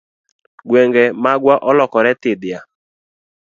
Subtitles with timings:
[0.69, 2.59] Gwenge magwa olokore thidhya.